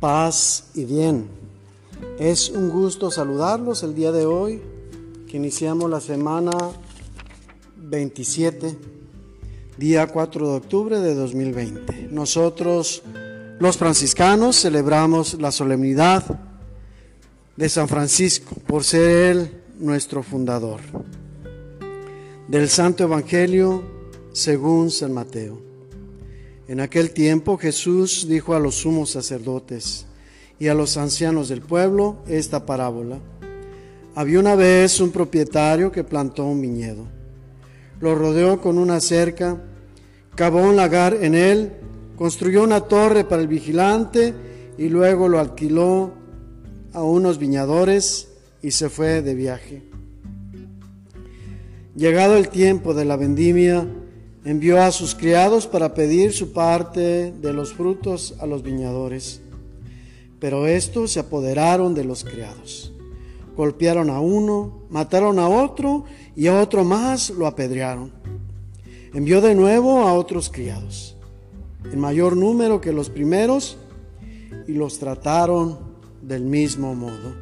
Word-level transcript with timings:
paz 0.00 0.70
y 0.74 0.84
bien. 0.84 1.28
Es 2.18 2.50
un 2.50 2.68
gusto 2.70 3.10
saludarlos 3.10 3.82
el 3.82 3.94
día 3.94 4.12
de 4.12 4.26
hoy, 4.26 4.62
que 5.28 5.36
iniciamos 5.36 5.90
la 5.90 6.00
semana 6.00 6.52
27, 7.76 8.76
día 9.76 10.06
4 10.06 10.48
de 10.50 10.56
octubre 10.56 11.00
de 11.00 11.14
2020. 11.14 12.08
Nosotros, 12.10 13.02
los 13.58 13.76
franciscanos, 13.76 14.60
celebramos 14.60 15.34
la 15.34 15.50
solemnidad 15.50 16.24
de 17.56 17.68
San 17.68 17.88
Francisco 17.88 18.54
por 18.66 18.84
ser 18.84 19.10
él 19.10 19.62
nuestro 19.78 20.22
fundador. 20.22 20.80
Del 22.46 22.68
Santo 22.68 23.04
Evangelio 23.04 23.82
según 24.32 24.90
San 24.90 25.12
Mateo. 25.12 25.67
En 26.68 26.80
aquel 26.80 27.12
tiempo 27.12 27.56
Jesús 27.56 28.26
dijo 28.28 28.54
a 28.54 28.60
los 28.60 28.74
sumos 28.74 29.08
sacerdotes 29.08 30.04
y 30.58 30.68
a 30.68 30.74
los 30.74 30.98
ancianos 30.98 31.48
del 31.48 31.62
pueblo 31.62 32.18
esta 32.28 32.66
parábola. 32.66 33.20
Había 34.14 34.38
una 34.38 34.54
vez 34.54 35.00
un 35.00 35.10
propietario 35.10 35.90
que 35.90 36.04
plantó 36.04 36.44
un 36.44 36.60
viñedo. 36.60 37.06
Lo 38.00 38.14
rodeó 38.14 38.60
con 38.60 38.76
una 38.76 39.00
cerca, 39.00 39.56
cavó 40.34 40.60
un 40.60 40.76
lagar 40.76 41.14
en 41.14 41.34
él, 41.34 41.72
construyó 42.16 42.64
una 42.64 42.82
torre 42.82 43.24
para 43.24 43.40
el 43.40 43.48
vigilante 43.48 44.34
y 44.76 44.90
luego 44.90 45.26
lo 45.26 45.40
alquiló 45.40 46.12
a 46.92 47.02
unos 47.02 47.38
viñadores 47.38 48.28
y 48.60 48.72
se 48.72 48.90
fue 48.90 49.22
de 49.22 49.34
viaje. 49.34 49.84
Llegado 51.96 52.36
el 52.36 52.50
tiempo 52.50 52.92
de 52.92 53.06
la 53.06 53.16
vendimia, 53.16 53.88
envió 54.44 54.80
a 54.82 54.90
sus 54.92 55.14
criados 55.14 55.66
para 55.66 55.94
pedir 55.94 56.32
su 56.32 56.52
parte 56.52 57.32
de 57.32 57.52
los 57.52 57.72
frutos 57.74 58.34
a 58.40 58.46
los 58.46 58.62
viñadores. 58.62 59.40
Pero 60.40 60.66
estos 60.66 61.12
se 61.12 61.20
apoderaron 61.20 61.94
de 61.94 62.04
los 62.04 62.24
criados. 62.24 62.92
Golpearon 63.56 64.08
a 64.10 64.20
uno, 64.20 64.82
mataron 64.88 65.38
a 65.38 65.48
otro 65.48 66.04
y 66.36 66.46
a 66.46 66.60
otro 66.60 66.84
más 66.84 67.30
lo 67.30 67.46
apedrearon. 67.46 68.12
Envió 69.12 69.40
de 69.40 69.54
nuevo 69.54 70.02
a 70.02 70.12
otros 70.12 70.50
criados, 70.50 71.16
en 71.90 71.98
mayor 71.98 72.36
número 72.36 72.80
que 72.80 72.92
los 72.92 73.10
primeros, 73.10 73.78
y 74.68 74.72
los 74.72 74.98
trataron 74.98 75.78
del 76.22 76.44
mismo 76.44 76.94
modo. 76.94 77.34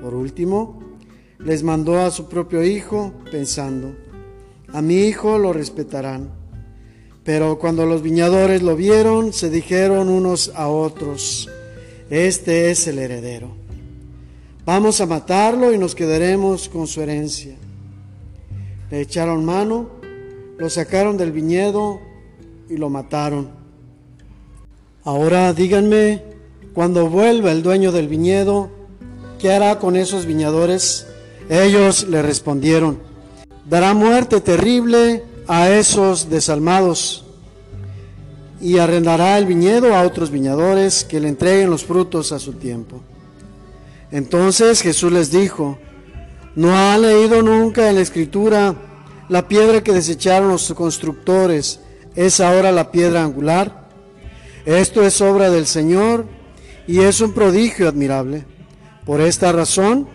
Por 0.00 0.14
último, 0.14 0.80
les 1.38 1.62
mandó 1.62 1.98
a 1.98 2.10
su 2.10 2.28
propio 2.28 2.64
hijo, 2.64 3.12
pensando, 3.30 3.94
a 4.72 4.82
mi 4.82 5.06
hijo 5.06 5.38
lo 5.38 5.52
respetarán. 5.52 6.30
Pero 7.24 7.58
cuando 7.58 7.86
los 7.86 8.02
viñadores 8.02 8.62
lo 8.62 8.76
vieron, 8.76 9.32
se 9.32 9.50
dijeron 9.50 10.08
unos 10.08 10.52
a 10.54 10.68
otros, 10.68 11.48
este 12.08 12.70
es 12.70 12.86
el 12.86 12.98
heredero. 12.98 13.50
Vamos 14.64 15.00
a 15.00 15.06
matarlo 15.06 15.72
y 15.72 15.78
nos 15.78 15.94
quedaremos 15.94 16.68
con 16.68 16.86
su 16.86 17.00
herencia. 17.00 17.56
Le 18.90 19.00
echaron 19.00 19.44
mano, 19.44 19.90
lo 20.58 20.70
sacaron 20.70 21.16
del 21.16 21.32
viñedo 21.32 22.00
y 22.68 22.76
lo 22.76 22.88
mataron. 22.88 23.48
Ahora 25.04 25.52
díganme, 25.52 26.22
cuando 26.74 27.08
vuelva 27.08 27.52
el 27.52 27.62
dueño 27.62 27.90
del 27.90 28.06
viñedo, 28.06 28.70
¿qué 29.38 29.52
hará 29.52 29.78
con 29.78 29.96
esos 29.96 30.26
viñadores? 30.26 31.06
Ellos 31.48 32.08
le 32.08 32.22
respondieron, 32.22 32.98
dará 33.68 33.94
muerte 33.94 34.40
terrible 34.40 35.24
a 35.48 35.68
esos 35.70 36.30
desalmados 36.30 37.24
y 38.60 38.78
arrendará 38.78 39.36
el 39.38 39.46
viñedo 39.46 39.94
a 39.94 40.02
otros 40.02 40.30
viñadores 40.30 41.04
que 41.04 41.20
le 41.20 41.28
entreguen 41.28 41.70
los 41.70 41.84
frutos 41.84 42.32
a 42.32 42.38
su 42.38 42.54
tiempo. 42.54 43.02
Entonces 44.10 44.80
Jesús 44.80 45.12
les 45.12 45.30
dijo, 45.30 45.78
¿no 46.54 46.76
ha 46.76 46.96
leído 46.96 47.42
nunca 47.42 47.88
en 47.88 47.96
la 47.96 48.00
escritura 48.00 48.74
la 49.28 49.48
piedra 49.48 49.82
que 49.82 49.92
desecharon 49.92 50.48
los 50.48 50.72
constructores 50.72 51.80
es 52.14 52.40
ahora 52.40 52.72
la 52.72 52.90
piedra 52.90 53.22
angular? 53.22 53.88
Esto 54.64 55.02
es 55.02 55.20
obra 55.20 55.50
del 55.50 55.66
Señor 55.66 56.26
y 56.86 57.00
es 57.00 57.20
un 57.20 57.32
prodigio 57.32 57.88
admirable. 57.88 58.44
Por 59.04 59.20
esta 59.20 59.52
razón, 59.52 60.08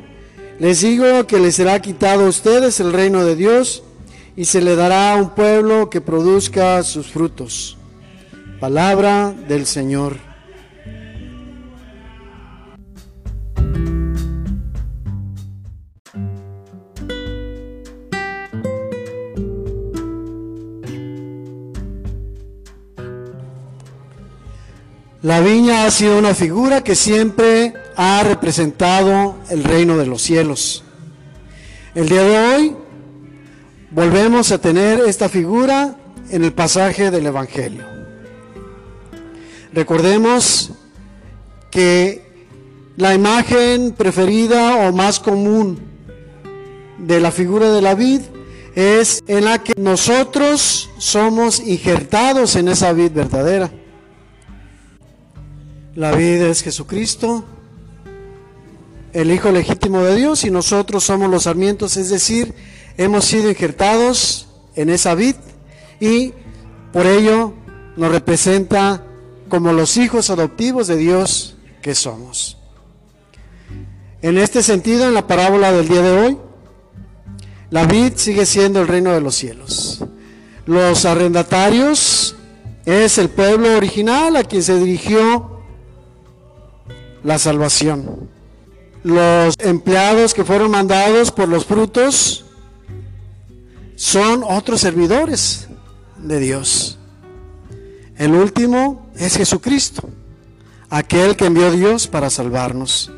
les 0.62 0.82
digo 0.82 1.26
que 1.26 1.40
les 1.40 1.56
será 1.56 1.82
quitado 1.82 2.26
a 2.26 2.30
ustedes 2.30 2.80
el 2.80 2.94
reino 2.94 3.26
de 3.26 3.36
Dios 3.36 3.82
y 4.36 4.46
se 4.46 4.62
le 4.62 4.76
dará 4.76 5.14
a 5.14 5.16
un 5.16 5.32
pueblo 5.32 5.90
que 5.90 6.02
produzca 6.02 6.84
sus 6.84 7.08
frutos. 7.08 7.80
Palabra 8.60 9.34
del 9.48 9.66
Señor. 9.66 10.18
La 25.24 25.40
viña 25.40 25.86
ha 25.86 25.90
sido 25.90 26.20
una 26.20 26.36
figura 26.36 26.84
que 26.84 26.94
siempre 26.94 27.71
ha 27.96 28.24
representado 28.24 29.36
el 29.50 29.64
reino 29.64 29.98
de 29.98 30.06
los 30.06 30.22
cielos. 30.22 30.84
El 31.94 32.10
día 32.10 32.24
de 32.24 32.38
hoy 32.38 32.76
volvemos 33.92 34.52
a 34.52 34.60
tener 34.60 35.02
esta 35.02 35.30
figura 35.30 35.98
en 36.30 36.44
el 36.44 36.54
pasaje 36.54 37.12
del 37.12 37.26
Evangelio. 37.26 37.86
Recordemos 39.74 40.72
que 41.70 42.22
la 42.98 43.14
imagen 43.14 43.94
preferida 43.94 44.88
o 44.88 44.94
más 44.94 45.20
común 45.20 45.80
de 46.98 47.20
la 47.20 47.32
figura 47.32 47.72
de 47.72 47.82
la 47.82 47.96
vid 47.96 48.22
es 48.76 49.22
en 49.28 49.46
la 49.46 49.64
que 49.64 49.74
nosotros 49.78 50.90
somos 50.98 51.60
injertados 51.60 52.56
en 52.56 52.68
esa 52.70 52.94
vid 52.94 53.12
verdadera. 53.12 53.72
La 55.96 56.12
vid 56.12 56.42
es 56.42 56.64
Jesucristo, 56.64 57.44
el 59.14 59.32
Hijo 59.32 59.52
legítimo 59.52 60.02
de 60.04 60.16
Dios, 60.16 60.44
y 60.44 60.52
nosotros 60.52 61.04
somos 61.04 61.30
los 61.30 61.44
sarmientos, 61.44 61.98
es 61.98 62.10
decir, 62.10 62.54
hemos 62.98 63.26
sido 63.26 63.50
injertados 63.50 64.48
en 64.76 64.90
esa 64.90 65.16
vid 65.16 65.36
y 66.00 66.34
por 66.94 67.06
ello 67.06 67.54
nos 67.96 68.12
representa 68.12 69.04
como 69.50 69.74
los 69.74 69.98
hijos 69.98 70.30
adoptivos 70.30 70.88
de 70.88 70.98
Dios 70.98 71.56
que 71.82 71.96
somos. 71.96 72.58
En 74.22 74.38
este 74.38 74.64
sentido, 74.64 75.08
en 75.08 75.14
la 75.14 75.28
parábola 75.28 75.72
del 75.72 75.88
día 75.88 76.02
de 76.02 76.12
hoy, 76.12 76.38
la 77.70 77.86
vid 77.86 78.14
sigue 78.16 78.46
siendo 78.46 78.82
el 78.82 78.88
reino 78.88 79.12
de 79.12 79.22
los 79.22 79.36
cielos. 79.36 80.04
Los 80.66 81.06
arrendatarios 81.06 82.36
es 82.86 83.18
el 83.18 83.30
pueblo 83.30 83.76
original 83.76 84.36
a 84.36 84.44
quien 84.44 84.64
se 84.64 84.78
dirigió 84.78 85.60
la 87.24 87.40
salvación. 87.40 88.30
Los 89.04 89.56
empleados 89.60 90.34
que 90.34 90.46
fueron 90.46 90.72
mandados 90.72 91.32
por 91.32 91.48
los 91.48 91.66
frutos 91.66 92.46
son 93.96 94.44
otros 94.44 94.82
servidores 94.82 95.68
de 96.18 96.40
Dios. 96.40 97.00
El 98.18 98.34
último 98.34 99.12
es 99.16 99.38
Jesucristo, 99.38 100.08
aquel 100.90 101.36
que 101.36 101.46
envió 101.46 101.72
Dios 101.72 102.08
para 102.08 102.30
salvarnos. 102.30 103.12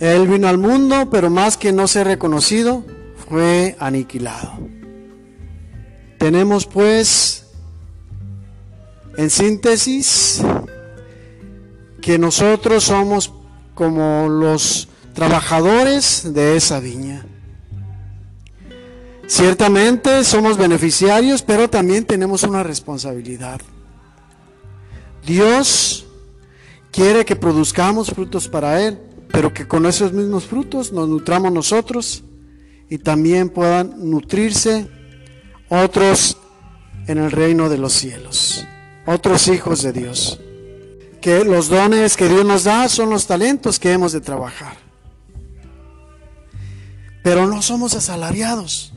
Él 0.00 0.26
vino 0.26 0.48
al 0.48 0.58
mundo, 0.58 1.08
pero 1.10 1.30
más 1.30 1.56
que 1.56 1.72
no 1.72 1.86
ser 1.86 2.08
reconocido, 2.08 2.84
fue 3.28 3.76
aniquilado. 3.78 4.58
Tenemos 6.18 6.66
pues, 6.66 7.46
en 9.16 9.30
síntesis, 9.30 10.42
que 12.00 12.18
nosotros 12.18 12.84
somos 12.84 13.32
como 13.74 14.28
los 14.28 14.88
trabajadores 15.16 16.34
de 16.34 16.56
esa 16.56 16.78
viña. 16.78 17.26
Ciertamente 19.26 20.22
somos 20.22 20.58
beneficiarios, 20.58 21.42
pero 21.42 21.68
también 21.68 22.04
tenemos 22.04 22.44
una 22.44 22.62
responsabilidad. 22.62 23.60
Dios 25.26 26.06
quiere 26.92 27.24
que 27.24 27.34
produzcamos 27.34 28.10
frutos 28.10 28.46
para 28.46 28.80
Él, 28.86 29.00
pero 29.32 29.52
que 29.52 29.66
con 29.66 29.86
esos 29.86 30.12
mismos 30.12 30.44
frutos 30.44 30.92
nos 30.92 31.08
nutramos 31.08 31.50
nosotros 31.50 32.22
y 32.88 32.98
también 32.98 33.48
puedan 33.48 34.08
nutrirse 34.08 34.86
otros 35.68 36.36
en 37.08 37.18
el 37.18 37.32
reino 37.32 37.68
de 37.68 37.78
los 37.78 37.94
cielos, 37.94 38.64
otros 39.06 39.48
hijos 39.48 39.82
de 39.82 39.92
Dios 39.92 40.38
que 41.22 41.44
los 41.44 41.68
dones 41.68 42.16
que 42.16 42.28
Dios 42.28 42.44
nos 42.44 42.62
da 42.62 42.88
son 42.88 43.10
los 43.10 43.26
talentos 43.26 43.80
que 43.80 43.90
hemos 43.90 44.12
de 44.12 44.20
trabajar. 44.20 44.85
Pero 47.26 47.48
no 47.48 47.60
somos 47.60 47.96
asalariados. 47.96 48.92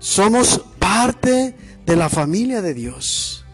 Somos 0.00 0.64
parte 0.80 1.54
de 1.86 1.94
la 1.94 2.08
familia 2.08 2.60
de 2.60 2.74
Dios. 2.74 3.44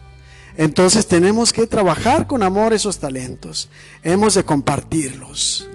Entonces 0.57 1.05
tenemos 1.05 1.53
que 1.53 1.67
trabajar 1.67 2.25
con 2.25 2.41
amor 2.41 2.73
esos 2.73 2.97
talentos. 2.97 3.69
Hemos 4.01 4.33
de 4.33 4.43
compartirlos. 4.43 5.69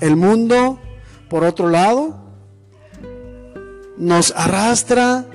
El 0.00 0.16
mundo, 0.16 0.80
por 1.28 1.44
otro 1.44 1.68
lado, 1.68 2.18
nos 3.98 4.32
arrastra 4.34 5.26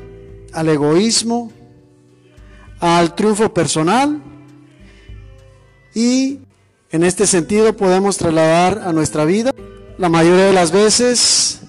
al 0.55 0.69
egoísmo, 0.69 1.51
al 2.79 3.13
triunfo 3.13 3.53
personal 3.53 4.21
y 5.93 6.39
en 6.91 7.03
este 7.03 7.27
sentido 7.27 7.75
podemos 7.75 8.17
trasladar 8.17 8.81
a 8.85 8.93
nuestra 8.93 9.25
vida. 9.25 9.51
La 9.97 10.09
mayoría 10.09 10.45
de 10.45 10.53
las 10.53 10.71
veces 10.71 11.61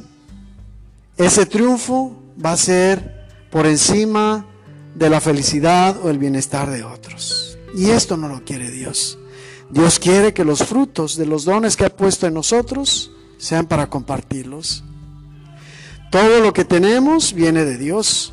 ese 1.16 1.46
triunfo 1.46 2.16
va 2.44 2.52
a 2.52 2.56
ser 2.56 3.26
por 3.50 3.66
encima 3.66 4.46
de 4.94 5.10
la 5.10 5.20
felicidad 5.20 5.96
o 6.02 6.10
el 6.10 6.18
bienestar 6.18 6.70
de 6.70 6.84
otros. 6.84 7.58
Y 7.74 7.90
esto 7.90 8.16
no 8.16 8.28
lo 8.28 8.44
quiere 8.44 8.70
Dios. 8.70 9.18
Dios 9.70 9.98
quiere 9.98 10.32
que 10.32 10.44
los 10.44 10.64
frutos 10.64 11.16
de 11.16 11.26
los 11.26 11.44
dones 11.44 11.76
que 11.76 11.84
ha 11.84 11.90
puesto 11.90 12.26
en 12.26 12.34
nosotros 12.34 13.10
sean 13.38 13.66
para 13.66 13.88
compartirlos. 13.88 14.84
Todo 16.10 16.40
lo 16.40 16.52
que 16.52 16.64
tenemos 16.64 17.32
viene 17.32 17.64
de 17.64 17.76
Dios. 17.78 18.32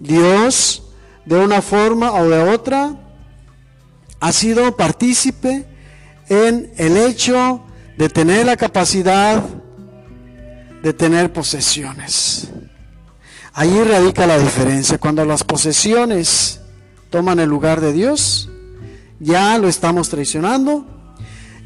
Dios, 0.00 0.82
de 1.24 1.36
una 1.36 1.62
forma 1.62 2.12
o 2.12 2.28
de 2.28 2.40
otra, 2.42 2.94
ha 4.20 4.32
sido 4.32 4.76
partícipe 4.76 5.66
en 6.28 6.72
el 6.76 6.96
hecho 6.96 7.62
de 7.96 8.08
tener 8.08 8.46
la 8.46 8.56
capacidad 8.56 9.42
de 10.82 10.92
tener 10.92 11.32
posesiones. 11.32 12.48
Ahí 13.54 13.82
radica 13.84 14.26
la 14.26 14.38
diferencia. 14.38 14.98
Cuando 14.98 15.24
las 15.24 15.44
posesiones 15.44 16.60
toman 17.08 17.40
el 17.40 17.48
lugar 17.48 17.80
de 17.80 17.92
Dios, 17.92 18.50
ya 19.20 19.56
lo 19.58 19.68
estamos 19.68 20.10
traicionando, 20.10 20.84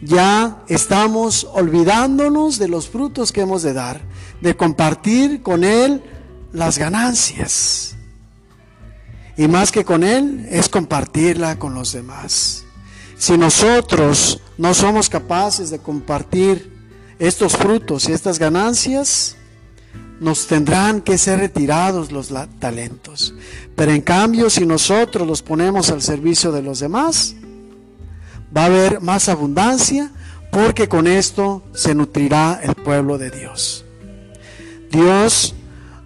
ya 0.03 0.63
estamos 0.69 1.49
olvidándonos 1.53 2.59
de 2.59 2.69
los 2.69 2.89
frutos 2.89 3.33
que 3.33 3.41
hemos 3.41 3.63
de 3.63 3.73
dar, 3.73 4.03
de 4.41 4.57
compartir 4.57 5.43
con 5.43 5.65
Él 5.65 6.03
las 6.53 6.79
ganancias. 6.79 7.98
Y 9.38 9.46
más 9.46 9.70
que 9.70 9.85
con 9.85 10.02
Él, 10.02 10.46
es 10.50 10.69
compartirla 10.69 11.61
con 11.61 11.73
los 11.73 11.93
demás. 11.93 12.64
Si 13.17 13.38
nosotros 13.38 14.40
no 14.58 14.75
somos 14.75 15.08
capaces 15.08 15.70
de 15.70 15.79
compartir 15.79 16.76
estos 17.20 17.56
frutos 17.56 18.08
y 18.08 18.12
estas 18.12 18.40
ganancias, 18.40 19.37
nos 20.19 20.49
tendrán 20.49 21.00
que 21.00 21.19
ser 21.19 21.38
retirados 21.38 22.11
los 22.11 22.32
talentos. 22.58 23.32
Pero 23.76 23.93
en 23.93 24.00
cambio, 24.00 24.50
si 24.50 24.67
nosotros 24.67 25.26
los 25.26 25.43
ponemos 25.43 25.91
al 25.91 26.02
servicio 26.02 26.50
de 26.50 26.62
los 26.62 26.81
demás, 26.81 27.37
va 28.55 28.62
a 28.62 28.67
haber 28.67 29.00
más 29.00 29.29
abundancia 29.29 30.11
porque 30.50 30.88
con 30.88 31.06
esto 31.06 31.62
se 31.75 31.94
nutrirá 31.94 32.58
el 32.61 32.75
pueblo 32.75 33.19
de 33.19 33.31
Dios. 33.31 33.84
Dios 34.91 35.55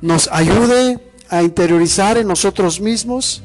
nos 0.02 0.28
ayude 0.30 1.11
a 1.32 1.42
interiorizar 1.42 2.16
en 2.18 2.28
nosotros 2.28 2.80
mismos 2.80 3.42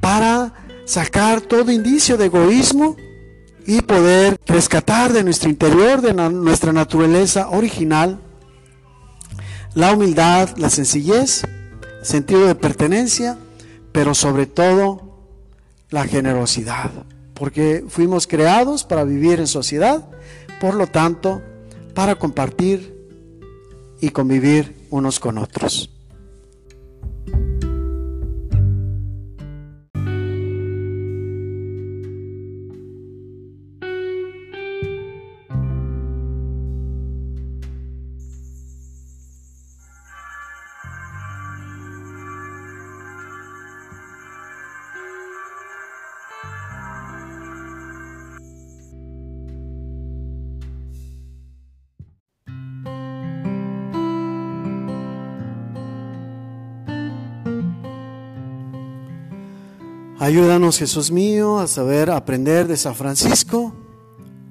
para 0.00 0.52
sacar 0.84 1.40
todo 1.40 1.72
indicio 1.72 2.16
de 2.16 2.26
egoísmo 2.26 2.96
y 3.66 3.80
poder 3.82 4.38
rescatar 4.46 5.12
de 5.12 5.24
nuestro 5.24 5.50
interior, 5.50 6.00
de 6.00 6.14
nuestra 6.14 6.72
naturaleza 6.72 7.48
original, 7.48 8.20
la 9.74 9.92
humildad, 9.92 10.56
la 10.56 10.70
sencillez, 10.70 11.42
sentido 12.02 12.46
de 12.46 12.54
pertenencia, 12.54 13.36
pero 13.90 14.14
sobre 14.14 14.46
todo 14.46 15.18
la 15.90 16.04
generosidad 16.06 16.92
porque 17.36 17.84
fuimos 17.88 18.26
creados 18.26 18.84
para 18.84 19.04
vivir 19.04 19.38
en 19.38 19.46
sociedad, 19.46 20.08
por 20.60 20.74
lo 20.74 20.86
tanto, 20.86 21.42
para 21.94 22.14
compartir 22.14 22.96
y 24.00 24.08
convivir 24.08 24.74
unos 24.90 25.20
con 25.20 25.38
otros. 25.38 25.90
Ayúdanos, 60.18 60.78
Jesús 60.78 61.10
mío, 61.10 61.58
a 61.58 61.66
saber 61.66 62.10
aprender 62.10 62.66
de 62.68 62.78
San 62.78 62.94
Francisco 62.94 63.74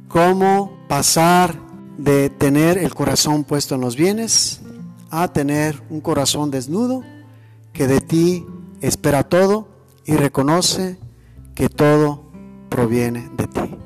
cómo 0.08 0.78
pasar 0.88 1.60
de 1.98 2.30
tener 2.30 2.78
el 2.78 2.94
corazón 2.94 3.44
puesto 3.44 3.74
en 3.74 3.82
los 3.82 3.96
bienes 3.96 4.62
a 5.10 5.28
tener 5.30 5.82
un 5.90 6.02
corazón 6.02 6.52
desnudo 6.52 7.02
que 7.74 7.88
de 7.88 8.00
ti 8.00 8.46
espera 8.82 9.28
todo 9.28 9.68
y 10.06 10.14
reconoce 10.16 11.00
que 11.56 11.68
todo 11.68 12.22
proviene 12.70 13.28
de 13.36 13.48
ti. 13.48 13.85